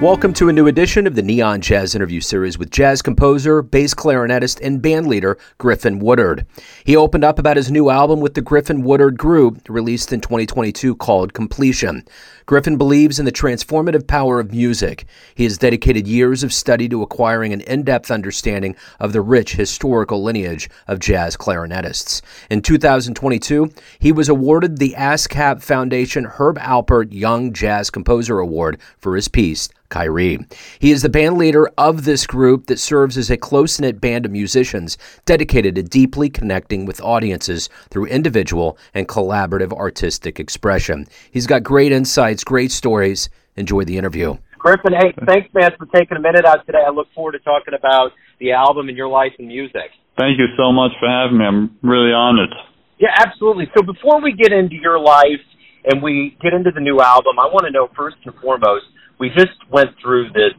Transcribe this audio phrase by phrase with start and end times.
[0.00, 3.94] Welcome to a new edition of the Neon Jazz interview series with jazz composer, bass
[3.94, 6.46] clarinetist, and bandleader Griffin Woodard.
[6.84, 10.94] He opened up about his new album with the Griffin Woodard Group, released in 2022
[10.94, 12.04] called Completion.
[12.48, 15.04] Griffin believes in the transformative power of music.
[15.34, 19.52] He has dedicated years of study to acquiring an in depth understanding of the rich
[19.52, 22.22] historical lineage of jazz clarinetists.
[22.48, 29.14] In 2022, he was awarded the ASCAP Foundation Herb Alpert Young Jazz Composer Award for
[29.14, 30.38] his piece, Kyrie.
[30.78, 34.26] He is the band leader of this group that serves as a close knit band
[34.26, 41.06] of musicians dedicated to deeply connecting with audiences through individual and collaborative artistic expression.
[41.30, 43.28] He's got great insights, great stories.
[43.56, 44.36] Enjoy the interview.
[44.58, 46.82] Griffin, hey, thanks, man, for taking a minute out today.
[46.86, 48.10] I look forward to talking about
[48.40, 49.94] the album and your life and music.
[50.18, 51.44] Thank you so much for having me.
[51.44, 52.50] I'm really honored.
[52.98, 53.70] Yeah, absolutely.
[53.76, 55.42] So before we get into your life
[55.84, 58.86] and we get into the new album, I want to know first and foremost
[59.20, 60.54] we just went through this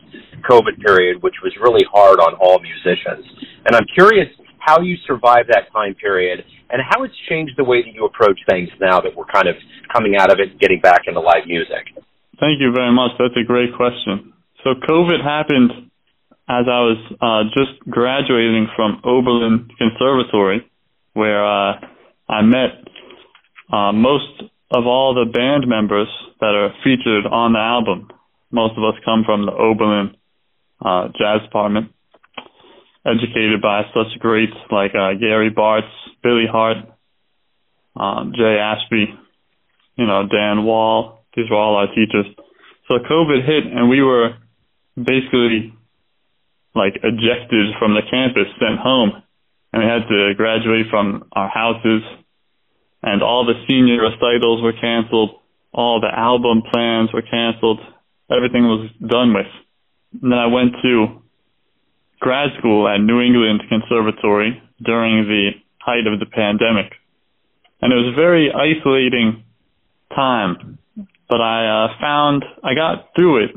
[0.50, 3.26] COVID period, which was really hard on all musicians.
[3.66, 4.28] And I'm curious
[4.60, 8.40] how you survived that time period and how it's changed the way that you approach
[8.50, 9.56] things now that we're kind of
[9.92, 11.90] coming out of it and getting back into live music.
[12.40, 13.12] Thank you very much.
[13.18, 14.34] That's a great question.
[14.64, 15.92] So COVID happened
[16.48, 20.66] as I was uh, just graduating from Oberlin Conservatory,
[21.14, 21.80] where uh,
[22.28, 22.88] I met
[23.72, 26.08] uh, most of all the band members
[26.40, 28.10] that are featured on the album
[28.52, 30.16] most of us come from the Oberlin
[30.82, 31.92] uh, Jazz Department,
[33.06, 35.90] educated by such greats like uh, Gary Bartz,
[36.22, 36.78] Billy Hart,
[37.96, 39.08] um, Jay Ashby,
[39.96, 41.26] you know, Dan Wall.
[41.36, 42.26] These were all our teachers.
[42.88, 44.36] So COVID hit, and we were
[44.96, 45.74] basically
[46.76, 49.22] like ejected from the campus, sent home,
[49.74, 52.02] and we had to graduate from our houses.
[53.02, 55.40] And all the senior recitals were canceled.
[55.72, 57.80] All the album plans were canceled
[58.32, 59.50] everything was done with.
[60.22, 61.22] And then I went to
[62.20, 66.94] grad school at New England Conservatory during the height of the pandemic.
[67.82, 69.44] And it was a very isolating
[70.14, 70.78] time,
[71.30, 73.52] but I uh, found I got through it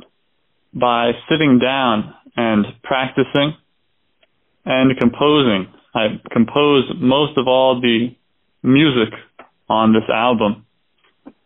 [0.73, 3.55] by sitting down and practicing
[4.65, 5.67] and composing.
[5.95, 8.15] I composed most of all the
[8.63, 9.13] music
[9.69, 10.65] on this album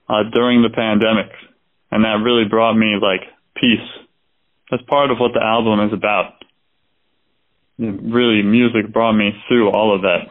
[0.09, 1.33] uh, during the pandemic
[1.91, 3.23] and that really brought me like
[3.55, 3.89] peace.
[4.71, 6.45] That's part of what the album is about.
[7.79, 10.27] Really, music brought me through all of that.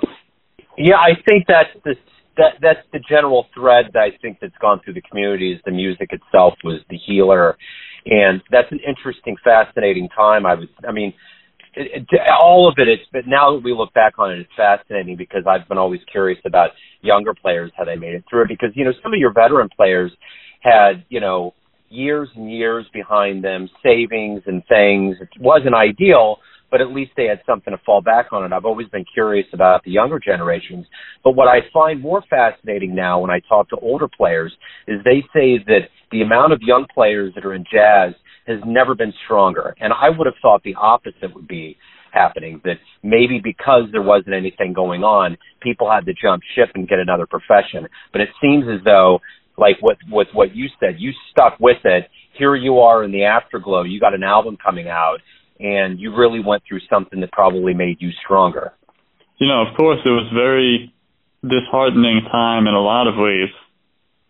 [0.78, 1.96] Yeah, I think that's the
[2.38, 5.72] that that's the general thread that I think that's gone through the community is the
[5.72, 7.58] music itself was the healer,
[8.06, 10.46] and that's an interesting, fascinating time.
[10.46, 11.14] I was, I mean,
[11.76, 12.88] it, it, all of it.
[12.88, 16.02] It's but now that we look back on it, it's fascinating because I've been always
[16.12, 19.20] curious about younger players how they made it through it because you know some of
[19.20, 20.12] your veteran players
[20.62, 21.54] had, you know,
[21.90, 25.18] years and years behind them, savings and things.
[25.22, 26.40] It wasn't ideal,
[26.76, 28.44] but at least they had something to fall back on.
[28.44, 30.86] And I've always been curious about the younger generations.
[31.24, 34.52] But what I find more fascinating now when I talk to older players
[34.86, 38.14] is they say that the amount of young players that are in jazz
[38.46, 39.74] has never been stronger.
[39.80, 41.78] And I would have thought the opposite would be
[42.12, 46.90] happening that maybe because there wasn't anything going on, people had to jump ship and
[46.90, 47.88] get another profession.
[48.12, 49.20] But it seems as though
[49.58, 50.96] like what what what you said.
[50.98, 52.10] You stuck with it.
[52.38, 53.84] Here you are in the afterglow.
[53.84, 55.20] You got an album coming out,
[55.60, 58.74] and you really went through something that probably made you stronger.
[59.38, 60.94] You know, of course, it was very
[61.44, 63.50] disheartening time in a lot of ways.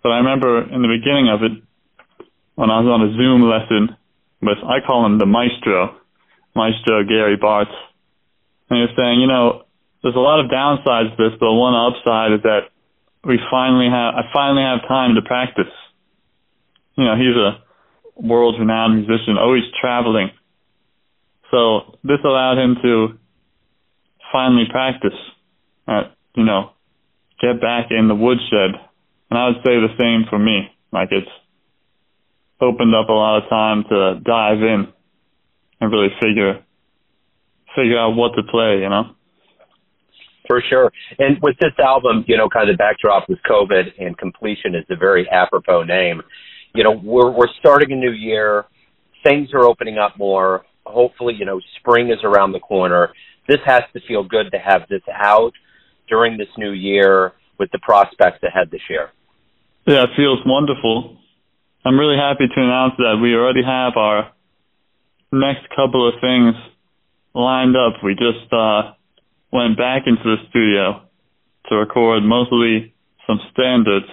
[0.03, 1.63] But I remember in the beginning of it,
[2.55, 3.95] when I was on a Zoom lesson
[4.41, 5.97] with, I call him the maestro,
[6.55, 7.73] Maestro Gary Bartz,
[8.69, 9.65] and he was saying, you know,
[10.01, 12.69] there's a lot of downsides to this, but one upside is that
[13.25, 15.73] we finally have I finally have time to practice.
[16.95, 17.57] You know, he's a
[18.21, 20.29] world renowned musician, always traveling.
[21.55, 23.07] So this allowed him to
[24.33, 25.15] finally practice
[25.87, 26.71] at, you know,
[27.39, 28.75] get back in the woodshed.
[29.29, 30.67] And I would say the same for me.
[30.91, 31.31] Like it's
[32.59, 34.87] opened up a lot of time to dive in
[35.79, 36.61] and really figure
[37.75, 39.15] figure out what to play, you know
[40.47, 40.91] for sure.
[41.17, 44.85] And with this album, you know, kind of the backdrop was COVID, and completion is
[44.89, 46.21] a very apropos name.
[46.75, 48.65] You know, we're we're starting a new year.
[49.23, 50.63] Things are opening up more.
[50.85, 53.13] Hopefully, you know, spring is around the corner.
[53.47, 55.53] This has to feel good to have this out
[56.07, 59.09] during this new year with the prospects ahead this year.
[59.87, 61.17] Yeah, it feels wonderful.
[61.85, 64.31] I'm really happy to announce that we already have our
[65.31, 66.55] next couple of things
[67.33, 68.01] lined up.
[68.03, 68.93] We just uh,
[69.51, 71.03] went back into the studio
[71.69, 72.95] to record mostly
[73.27, 74.07] some standards,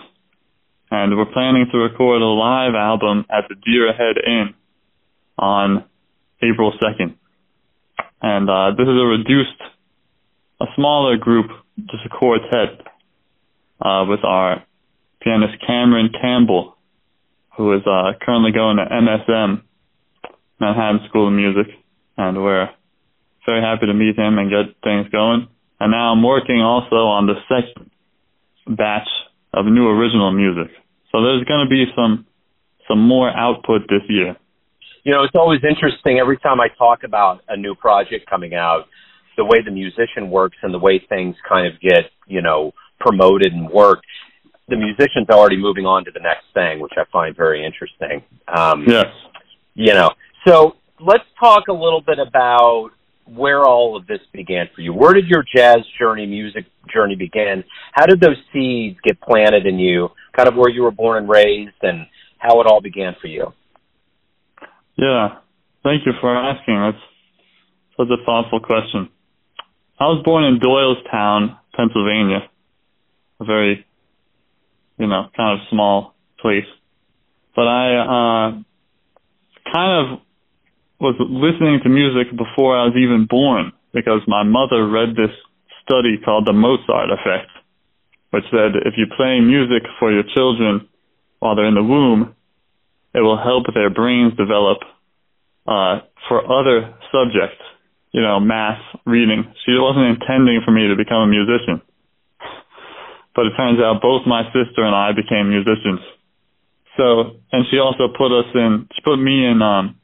[0.91, 4.55] and we're planning to record a live album at the Deer Head Inn
[5.39, 5.85] on
[6.43, 7.15] April 2nd.
[8.21, 9.61] And uh, this is a reduced,
[10.61, 11.47] a smaller group,
[11.79, 12.87] just a quartet,
[13.81, 14.65] uh, with our
[15.21, 16.77] pianist Cameron Campbell,
[17.57, 19.63] who is uh, currently going to MSM,
[20.61, 21.67] Manhattan School of Music,
[22.17, 22.69] and we're
[23.47, 25.49] very happy to meet him and get things going.
[25.81, 27.91] And now I'm working also on the second
[28.77, 29.09] batch
[29.53, 30.71] of new original music.
[31.11, 32.27] So there's going to be some
[32.89, 34.37] some more output this year.
[35.05, 38.85] You know, it's always interesting every time I talk about a new project coming out,
[39.37, 43.53] the way the musician works and the way things kind of get, you know, promoted
[43.53, 44.07] and worked.
[44.69, 48.23] The musician's already moving on to the next thing, which I find very interesting.
[48.47, 49.07] Um, yes.
[49.75, 50.11] You know,
[50.47, 52.91] so let's talk a little bit about
[53.27, 54.93] where all of this began for you.
[54.93, 57.65] Where did your jazz journey, music journey begin?
[57.93, 60.11] How did those seeds get planted in you?
[60.37, 62.07] Kind of where you were born and raised and
[62.39, 63.53] how it all began for you.
[64.97, 65.39] Yeah.
[65.83, 66.79] Thank you for asking.
[66.81, 67.05] That's
[67.97, 69.09] such a thoughtful question.
[69.99, 72.49] I was born in Doylestown, Pennsylvania,
[73.41, 73.87] a very,
[74.99, 76.67] you know, kind of small place.
[77.55, 78.51] But I uh,
[79.73, 80.21] kind of
[81.01, 85.35] was listening to music before I was even born because my mother read this
[85.85, 87.51] study called the Mozart effect,
[88.31, 90.89] which said if you play music for your children
[91.41, 92.35] while they're in the womb,
[93.15, 94.79] it will help their brains develop
[95.67, 97.61] uh, for other subjects,
[98.11, 99.45] you know, math, reading.
[99.65, 101.83] She wasn't intending for me to become a musician.
[103.35, 106.01] But it turns out both my sister and I became musicians.
[106.97, 109.97] So, and she also put us in, she put me in um,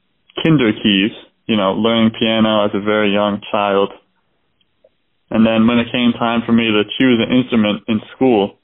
[0.43, 1.13] kinder keys,
[1.45, 3.93] you know, learning piano as a very young child.
[5.31, 8.57] And then when it came time for me to choose an instrument in school,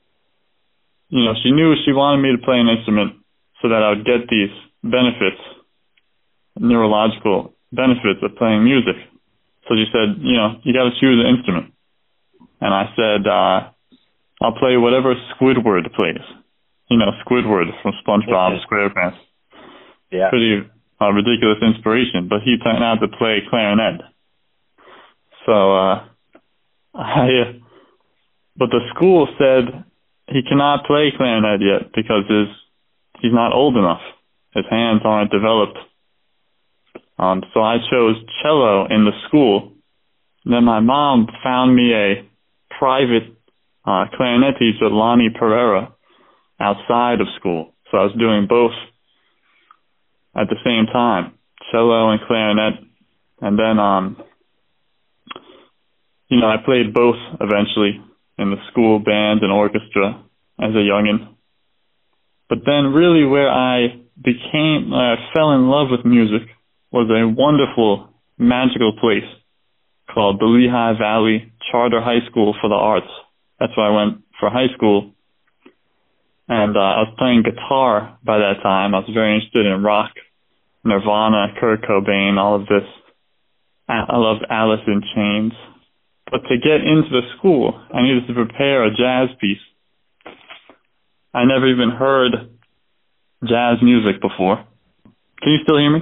[1.08, 3.23] you know, she knew she wanted me to play an instrument
[3.64, 4.52] so that I would get these
[4.84, 5.40] benefits,
[6.60, 9.00] neurological benefits of playing music.
[9.64, 11.72] So she said, you know, you got to choose an instrument.
[12.60, 13.72] And I said, uh,
[14.44, 16.20] I'll play whatever Squidward plays.
[16.90, 19.16] You know, Squidward from SpongeBob SquarePants.
[20.12, 20.28] Yeah.
[20.28, 20.68] Pretty
[21.00, 24.00] a ridiculous inspiration, but he turned out to play clarinet.
[25.46, 26.04] So uh,
[26.94, 27.52] I, uh,
[28.56, 29.84] but the school said
[30.28, 32.48] he cannot play clarinet yet because his
[33.20, 34.00] he's not old enough.
[34.54, 35.78] His hands aren't developed.
[37.18, 39.72] Um, so I chose cello in the school.
[40.44, 42.28] Then my mom found me a
[42.78, 43.34] private
[43.84, 45.92] uh, clarinet teacher, Lonnie Pereira,
[46.60, 47.74] outside of school.
[47.90, 48.72] So I was doing both
[50.36, 51.34] at the same time,
[51.70, 52.74] cello and clarinet.
[53.40, 54.16] And then, um,
[56.28, 58.00] you know, I played both eventually
[58.38, 60.22] in the school band and orchestra
[60.60, 61.33] as a youngin.
[62.48, 66.42] But then really where I became, I fell in love with music
[66.92, 68.08] was a wonderful,
[68.38, 69.28] magical place
[70.12, 73.10] called the Lehigh Valley Charter High School for the Arts.
[73.58, 75.12] That's where I went for high school.
[76.46, 78.94] And uh, I was playing guitar by that time.
[78.94, 80.12] I was very interested in rock
[80.84, 82.84] Nirvana, Kurt Cobain, all of this.
[83.88, 85.52] I loved Alice in Chains.
[86.30, 89.60] But to get into the school, I needed to prepare a jazz piece.
[91.34, 92.32] I never even heard
[93.42, 94.64] jazz music before.
[95.42, 96.00] Can you still hear me?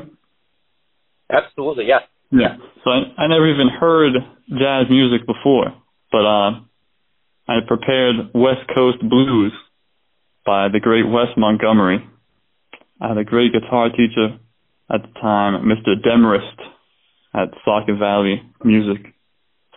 [1.30, 2.02] Absolutely, yes.
[2.30, 2.56] Yeah.
[2.84, 4.12] So I, I never even heard
[4.50, 5.72] jazz music before,
[6.12, 6.60] but uh,
[7.48, 9.52] I prepared West Coast Blues
[10.44, 12.06] by the great Wes Montgomery.
[13.00, 14.38] I had a great guitar teacher
[14.92, 16.00] at the time, Mr.
[16.04, 16.60] Demarest
[17.34, 19.14] at Saucon Valley Music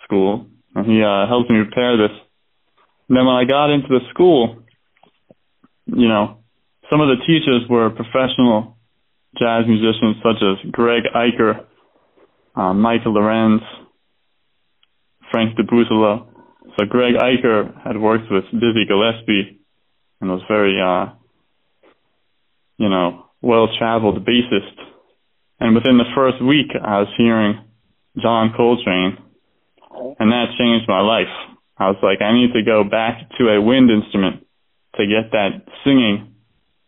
[0.04, 2.16] School, and he uh, helped me prepare this.
[3.08, 4.65] And then when I got into the school,
[5.88, 6.40] you know,
[6.90, 8.78] some of the teachers were professional
[9.40, 11.66] jazz musicians such as Greg Eicher,
[12.56, 13.62] uh, Michael Lorenz,
[15.32, 16.28] Frank DeBusolo.
[16.78, 19.60] So Greg Eicher had worked with Dizzy Gillespie
[20.22, 21.14] and was very, uh,
[22.78, 24.86] you know, well-traveled bassist
[25.60, 27.64] and within the first week, I was hearing
[28.22, 29.18] John Coltrane,
[30.20, 31.32] and that changed my life.
[31.78, 34.45] I was like, I need to go back to a wind instrument
[34.98, 36.36] to get that singing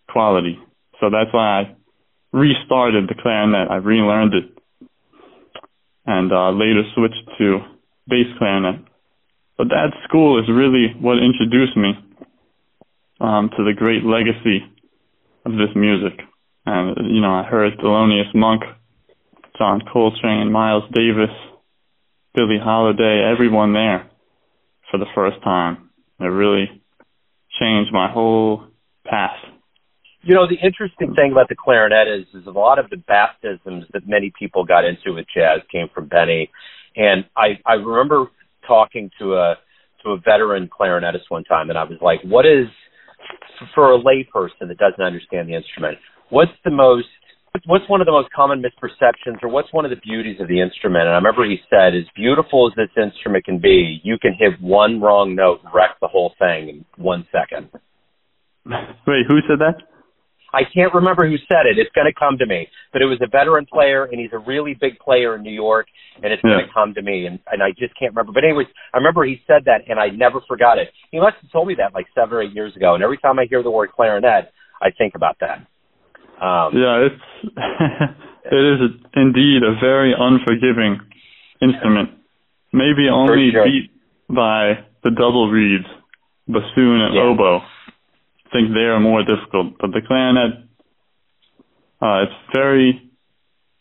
[0.10, 0.58] quality.
[1.00, 1.76] So that's why I
[2.32, 3.70] restarted the clarinet.
[3.70, 4.58] I relearned it,
[6.06, 7.60] and uh, later switched to
[8.08, 8.82] bass clarinet.
[9.58, 11.94] But that school is really what introduced me
[13.20, 14.64] um, to the great legacy
[15.46, 16.20] of this music.
[16.66, 18.64] And, you know, I heard Thelonious Monk,
[19.58, 21.34] John Coltrane, Miles Davis,
[22.36, 24.10] Billie Holiday, everyone there
[24.92, 25.90] for the first time.
[26.20, 26.82] It really
[27.60, 28.64] changed my whole
[29.06, 29.38] path.
[30.22, 33.86] You know, the interesting thing about the clarinet is, is a lot of the baptisms
[33.94, 36.52] that many people got into with jazz came from Benny.
[36.96, 38.26] And I, I remember
[38.68, 39.56] talking to a,
[40.04, 42.68] to a veteran clarinetist one time and I was like, what is,
[43.74, 45.98] for a layperson that doesn't understand the instrument,
[46.30, 47.08] what's the most
[47.66, 50.62] what's one of the most common misperceptions or what's one of the beauties of the
[50.62, 51.06] instrument?
[51.06, 54.62] And I remember he said, as beautiful as this instrument can be, you can hit
[54.62, 57.70] one wrong note and wreck the whole thing in one second.
[58.66, 59.82] Wait, who said that?
[60.54, 61.78] I can't remember who said it.
[61.78, 62.68] It's going to come to me.
[62.94, 65.88] But it was a veteran player, and he's a really big player in New York,
[66.24, 66.52] and it's yeah.
[66.52, 67.26] going to come to me.
[67.26, 68.32] And, and I just can't remember.
[68.32, 70.90] But anyways, I remember he said that, and I never forgot it.
[71.12, 72.96] He must have told me that like seven or eight years ago.
[72.96, 75.68] And every time I hear the word clarinet, I think about that.
[76.42, 77.24] Um, yeah, it's
[78.52, 81.00] it is indeed a very unforgiving
[81.62, 82.12] instrument.
[82.72, 83.66] Maybe only sure.
[83.66, 83.92] beat
[84.30, 85.88] by the double reeds,
[86.48, 87.22] bassoon and yeah.
[87.22, 87.60] oboe.
[87.60, 90.64] I think they are more difficult, but the clarinet,
[92.02, 93.12] uh, it's very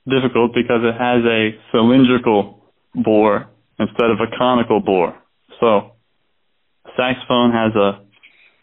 [0.08, 3.48] difficult because it has a cylindrical bore
[3.78, 5.14] instead of a conical bore.
[5.60, 5.92] So,
[6.96, 8.00] saxophone has a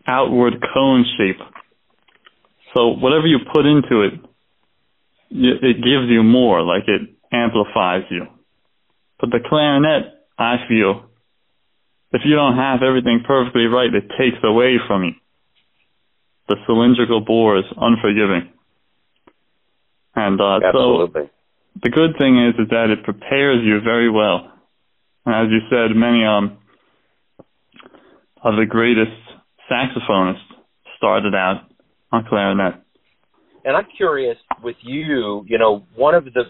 [0.08, 1.40] outward cone shape
[2.74, 4.14] so whatever you put into it,
[5.30, 7.02] it gives you more, like it
[7.32, 8.28] amplifies you.
[9.20, 11.06] But the clarinet, I feel,
[12.12, 15.14] if you don't have everything perfectly right, it takes away from you.
[16.50, 18.52] The cylindrical bore is unforgiving.
[20.16, 21.24] And uh, Absolutely.
[21.24, 21.30] so
[21.82, 24.52] the good thing is, is that it prepares you very well.
[25.26, 26.58] And as you said, many um,
[28.44, 29.12] of the greatest
[29.72, 30.44] saxophonists
[30.98, 31.62] started out
[32.14, 32.76] on clarinet.
[33.66, 36.44] And I'm curious with you, you know, one of the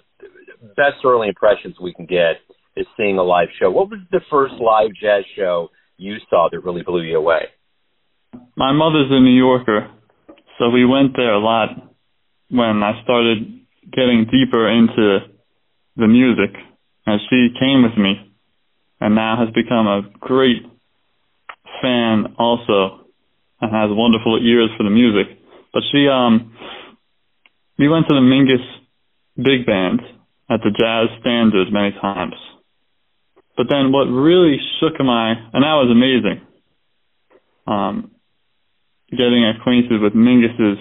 [0.75, 2.37] best early impressions we can get
[2.75, 3.71] is seeing a live show.
[3.71, 7.47] What was the first live jazz show you saw that really blew you away?
[8.57, 9.89] My mother's a New Yorker,
[10.57, 11.69] so we went there a lot
[12.49, 15.19] when I started getting deeper into
[15.95, 16.55] the music.
[17.05, 18.33] And she came with me
[18.99, 20.63] and now has become a great
[21.81, 23.05] fan also
[23.61, 25.42] and has wonderful ears for the music.
[25.73, 26.55] But she, um,
[27.79, 28.63] we went to the Mingus
[29.35, 30.01] Big Band
[30.49, 32.35] at the Jazz Standard many times.
[33.57, 36.45] But then what really shook my, and that was amazing,
[37.67, 38.11] um,
[39.09, 40.79] getting acquainted with Mingus's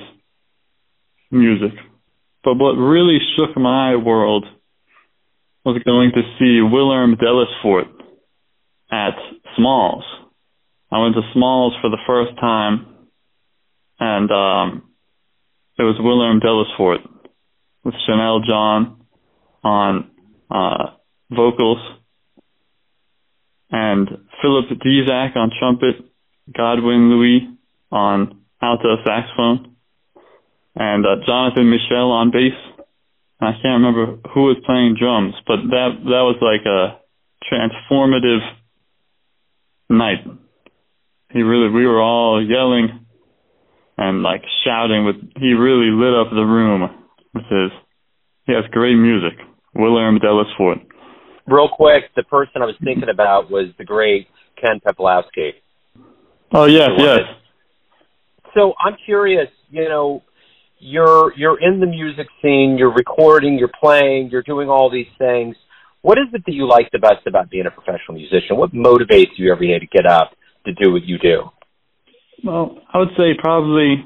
[1.31, 1.73] music.
[2.45, 4.47] But what really shook my world
[5.65, 7.89] was going to see Willerm Delisfort
[8.91, 9.15] at
[9.57, 10.05] Smalls.
[10.91, 12.92] I went to Smalls for the first time
[14.03, 14.83] and um,
[15.79, 17.07] it was Willerm Delisfort
[17.85, 19.07] with Chanel John
[19.63, 20.11] on
[20.51, 20.97] uh,
[21.31, 21.79] vocals
[23.71, 24.09] and
[24.43, 26.05] Philip Dizack on trumpet,
[26.53, 27.49] Godwin Louis
[27.93, 29.77] on alto saxophone,
[30.75, 32.59] and uh, Jonathan Michel on bass.
[33.41, 36.99] And I can't remember who was playing drums, but that that was like a
[37.47, 38.41] transformative
[39.89, 40.27] night.
[41.31, 43.02] He really, we were all yelling
[43.99, 46.83] and like shouting with he really lit up the room
[47.35, 47.71] with his
[48.47, 49.39] he has great music.
[49.75, 50.19] Wilhelm
[50.57, 50.79] Ford.
[51.47, 54.29] Real quick, the person I was thinking about was the great
[54.61, 55.53] Ken Peplowski.
[56.53, 57.21] Oh yes, yes.
[58.55, 60.23] So I'm curious, you know,
[60.79, 65.57] you're you're in the music scene, you're recording, you're playing, you're doing all these things.
[66.03, 68.57] What is it that you like the best about being a professional musician?
[68.57, 70.33] What motivates you every day to get up
[70.67, 71.45] to do what you do?
[72.45, 74.05] Well, I would say probably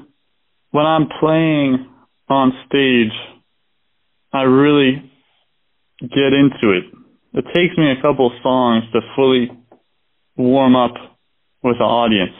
[0.69, 1.87] when I'm playing
[2.29, 3.11] on stage,
[4.31, 5.11] I really
[6.01, 6.83] get into it.
[7.33, 9.49] It takes me a couple songs to fully
[10.35, 10.93] warm up
[11.63, 12.35] with the audience.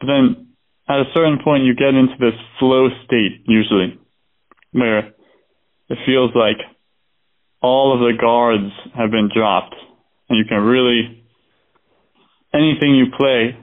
[0.00, 0.48] But then
[0.86, 3.98] at a certain point, you get into this flow state usually,
[4.72, 4.98] where
[5.88, 6.58] it feels like
[7.62, 9.74] all of the guards have been dropped
[10.28, 11.24] and you can really,
[12.52, 13.56] anything you play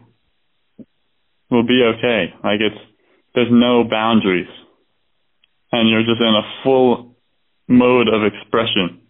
[1.51, 2.33] will be okay.
[2.43, 2.81] Like it's
[3.35, 4.49] there's no boundaries,
[5.71, 7.15] and you're just in a full
[7.67, 9.01] mode of expression,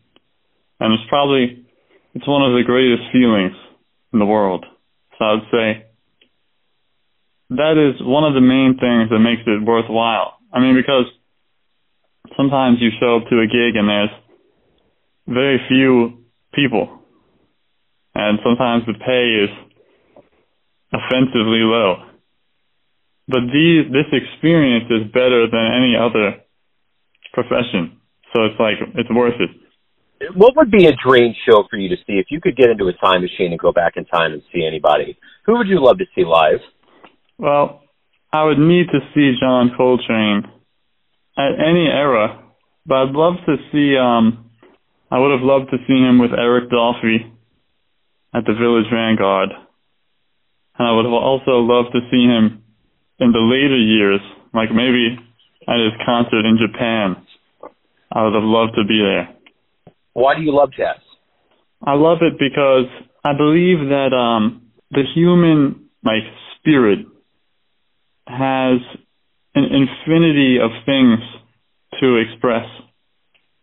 [0.79, 1.65] and it's probably
[2.13, 3.55] it's one of the greatest feelings
[4.11, 4.65] in the world.
[5.17, 5.85] So I would say
[7.51, 10.37] that is one of the main things that makes it worthwhile.
[10.51, 11.05] I mean, because
[12.35, 14.09] sometimes you show up to a gig and there's
[15.27, 16.99] very few people,
[18.15, 19.49] and sometimes the pay is
[20.91, 22.10] offensively low
[23.31, 26.43] but these this experience is better than any other
[27.33, 27.97] profession.
[28.35, 29.49] So it's like it's worth it.
[30.35, 32.87] What would be a dream show for you to see if you could get into
[32.87, 35.17] a time machine and go back in time and see anybody?
[35.45, 36.59] Who would you love to see live?
[37.37, 37.81] Well,
[38.31, 40.43] I would need to see John Coltrane
[41.37, 42.43] at any era,
[42.85, 43.97] but I'd love to see.
[43.97, 44.51] Um,
[45.09, 47.31] I would have loved to see him with Eric Dolphy
[48.33, 49.49] at the Village Vanguard,
[50.77, 52.60] and I would have also loved to see him
[53.21, 54.19] in the later years,
[54.53, 55.15] like maybe
[55.67, 57.15] at his concert in Japan.
[58.11, 59.29] I would have loved to be there.
[60.13, 60.99] Why do you love jazz?
[61.85, 62.89] I love it because
[63.23, 66.23] I believe that um, the human like
[66.59, 67.05] spirit
[68.27, 68.79] has
[69.55, 71.19] an infinity of things
[72.01, 72.65] to express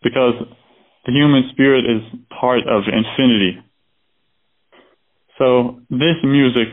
[0.03, 0.35] because
[1.05, 3.59] the human spirit is part of infinity.
[5.38, 6.69] So this music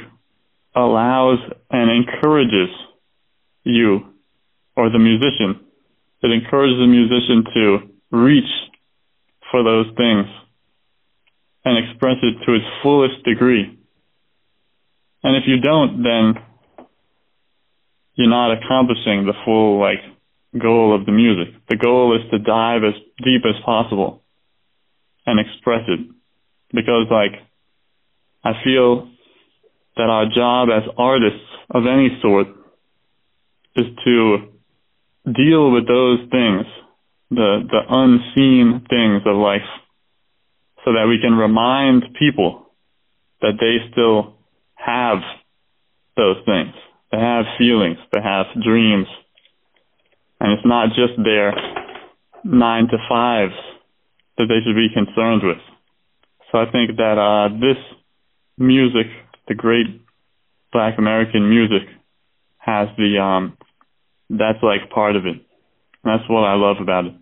[0.75, 1.39] allows
[1.72, 2.70] and encourages
[3.63, 4.00] you
[4.75, 5.65] or the musician.
[6.22, 8.51] It encourages the musician to reach
[9.51, 10.27] for those things
[11.63, 13.79] and express it to its fullest degree.
[15.24, 16.36] And if you don't, then
[18.13, 20.00] you're not accomplishing the full like
[20.62, 21.53] goal of the music.
[21.70, 24.24] The goal is to dive as deep as possible
[25.25, 26.00] and express it.
[26.74, 27.41] Because like
[28.44, 29.10] I feel
[29.97, 32.47] that our job as artists of any sort
[33.75, 34.37] is to
[35.25, 36.65] deal with those things,
[37.31, 39.67] the the unseen things of life,
[40.83, 42.67] so that we can remind people
[43.41, 44.35] that they still
[44.75, 45.17] have
[46.15, 46.73] those things.
[47.11, 49.07] They have feelings, they have dreams,
[50.39, 51.53] and it's not just their
[52.43, 53.55] nine to fives
[54.37, 55.57] that they should be concerned with.
[56.51, 57.77] So I think that uh, this
[58.57, 59.07] music,
[59.47, 59.87] the great
[60.71, 61.87] Black American music,
[62.57, 63.57] has the um,
[64.29, 65.41] that's like part of it.
[66.03, 67.13] That's what I love about it.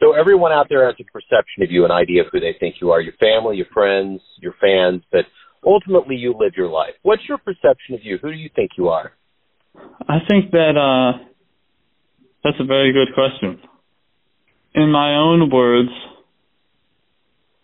[0.00, 2.76] So everyone out there has a perception of you, an idea of who they think
[2.80, 5.24] you are, your family, your friends, your fans, but
[5.64, 6.94] ultimately you live your life.
[7.02, 8.18] What's your perception of you?
[8.20, 9.12] Who do you think you are?
[10.08, 11.24] I think that uh
[12.42, 13.60] that's a very good question.
[14.74, 15.88] In my own words,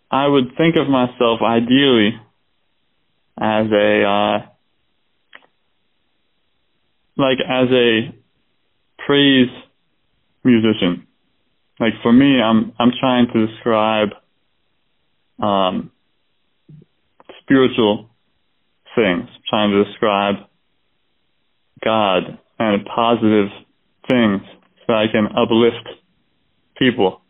[0.09, 2.19] I would think of myself ideally
[3.41, 4.45] as a uh
[7.17, 8.15] like as a
[9.05, 9.49] praise
[10.43, 11.07] musician.
[11.79, 14.09] Like for me, I'm I'm trying to describe
[15.41, 15.91] um,
[17.41, 18.09] spiritual
[18.95, 20.35] things, I'm trying to describe
[21.83, 23.47] God and positive
[24.07, 24.41] things
[24.85, 25.87] so I can uplift
[26.77, 27.21] people.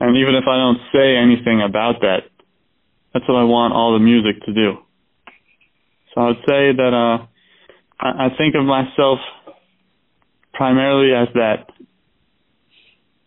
[0.00, 2.24] And even if I don't say anything about that,
[3.14, 4.78] that's what I want all the music to do.
[6.14, 7.26] So I would say that uh,
[8.00, 9.18] I, I think of myself
[10.52, 11.70] primarily as that.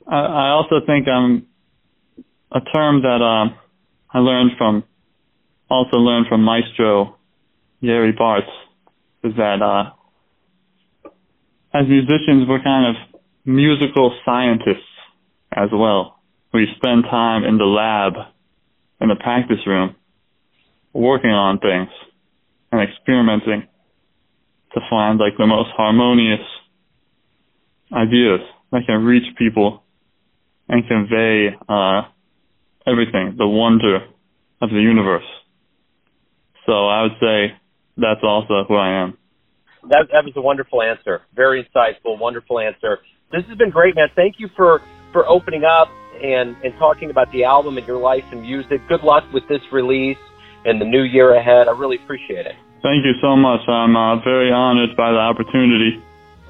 [0.07, 1.47] I, I also think I'm
[2.51, 3.55] a term that uh,
[4.13, 4.83] I learned from,
[5.69, 7.17] also learned from Maestro
[7.81, 8.47] Gary Bartz,
[9.23, 9.91] is that uh,
[11.73, 14.77] as musicians we're kind of musical scientists
[15.51, 16.19] as well.
[16.53, 18.13] We spend time in the lab,
[19.01, 19.95] in the practice room,
[20.93, 21.89] working on things
[22.75, 23.67] and experimenting
[24.73, 26.43] to find like the most harmonious
[27.93, 29.83] ideas that can reach people
[30.67, 32.01] and convey uh,
[32.85, 33.97] everything, the wonder
[34.61, 35.23] of the universe.
[36.65, 37.55] So I would say
[37.95, 39.17] that's also who I am.
[39.83, 41.21] That, that was a wonderful answer.
[41.35, 42.99] Very insightful, wonderful answer.
[43.31, 44.07] This has been great, man.
[44.15, 44.81] Thank you for,
[45.13, 45.88] for opening up
[46.21, 48.81] and, and talking about the album and your life and music.
[48.89, 50.17] Good luck with this release
[50.65, 51.67] and the new year ahead.
[51.67, 52.55] I really appreciate it.
[52.85, 53.67] Thank you so much.
[53.67, 55.95] I'm uh, very honored by the opportunity,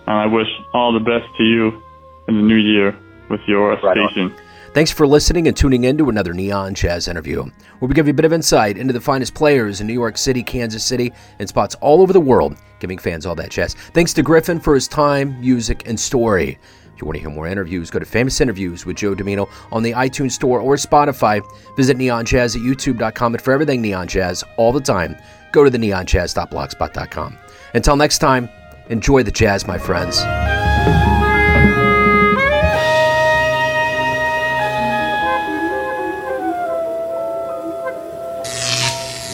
[0.05, 1.81] and I wish all the best to you
[2.27, 2.93] in the new year
[3.29, 4.23] with your right station.
[4.23, 4.37] On.
[4.73, 8.11] Thanks for listening and tuning in to another Neon Jazz interview, where we give you
[8.11, 11.47] a bit of insight into the finest players in New York City, Kansas City, and
[11.47, 13.73] spots all over the world, giving fans all that jazz.
[13.93, 16.59] Thanks to Griffin for his time, music, and story.
[16.95, 19.83] If you want to hear more interviews, go to Famous Interviews with Joe Dimino on
[19.83, 21.41] the iTunes Store or Spotify.
[21.77, 25.15] Visit neonjazz at youtube.com and for everything Neon Jazz all the time,
[25.55, 27.37] go to the neonjazz.blogspot.com.
[27.73, 28.49] Until next time,
[28.89, 30.19] enjoy the jazz, my friends.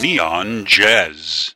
[0.02, 1.54] Neon Jazz.